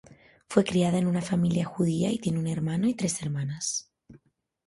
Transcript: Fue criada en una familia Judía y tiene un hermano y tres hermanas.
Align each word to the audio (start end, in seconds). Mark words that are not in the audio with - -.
Fue 0.49 0.63
criada 0.63 0.97
en 0.97 1.05
una 1.05 1.21
familia 1.21 1.63
Judía 1.65 2.11
y 2.11 2.17
tiene 2.17 2.39
un 2.39 2.47
hermano 2.47 2.87
y 2.87 2.95
tres 2.95 3.21
hermanas. 3.21 3.91